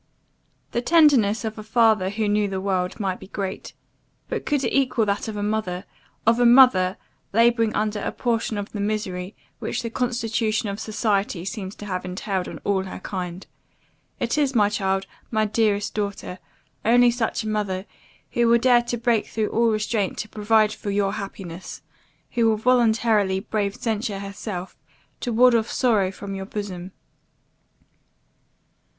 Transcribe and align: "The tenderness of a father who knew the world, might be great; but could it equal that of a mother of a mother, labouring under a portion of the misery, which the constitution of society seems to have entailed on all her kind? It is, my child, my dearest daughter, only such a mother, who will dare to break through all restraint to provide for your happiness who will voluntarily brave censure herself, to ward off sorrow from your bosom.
"The 0.71 0.81
tenderness 0.81 1.45
of 1.45 1.59
a 1.59 1.63
father 1.63 2.09
who 2.09 2.27
knew 2.27 2.47
the 2.47 2.59
world, 2.59 2.99
might 2.99 3.19
be 3.19 3.27
great; 3.27 3.73
but 4.29 4.47
could 4.47 4.63
it 4.63 4.73
equal 4.73 5.05
that 5.05 5.27
of 5.27 5.37
a 5.37 5.43
mother 5.43 5.85
of 6.25 6.39
a 6.39 6.45
mother, 6.47 6.97
labouring 7.33 7.75
under 7.75 7.99
a 7.99 8.11
portion 8.11 8.57
of 8.57 8.71
the 8.71 8.79
misery, 8.79 9.35
which 9.59 9.83
the 9.83 9.91
constitution 9.91 10.69
of 10.69 10.79
society 10.79 11.45
seems 11.45 11.75
to 11.75 11.85
have 11.85 12.03
entailed 12.03 12.47
on 12.47 12.57
all 12.63 12.85
her 12.85 12.97
kind? 13.01 13.45
It 14.19 14.39
is, 14.39 14.55
my 14.55 14.69
child, 14.69 15.05
my 15.29 15.45
dearest 15.45 15.93
daughter, 15.93 16.39
only 16.83 17.11
such 17.11 17.43
a 17.43 17.47
mother, 17.47 17.85
who 18.31 18.47
will 18.47 18.57
dare 18.57 18.81
to 18.81 18.97
break 18.97 19.27
through 19.27 19.49
all 19.49 19.69
restraint 19.69 20.17
to 20.17 20.27
provide 20.29 20.73
for 20.73 20.89
your 20.89 21.13
happiness 21.13 21.83
who 22.31 22.49
will 22.49 22.57
voluntarily 22.57 23.39
brave 23.39 23.75
censure 23.75 24.17
herself, 24.17 24.75
to 25.19 25.31
ward 25.31 25.53
off 25.53 25.69
sorrow 25.71 26.09
from 26.11 26.33
your 26.33 26.47
bosom. 26.47 26.91